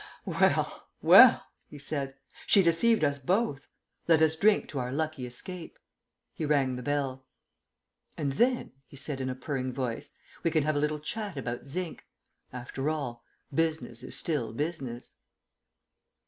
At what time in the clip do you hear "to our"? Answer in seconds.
4.69-4.91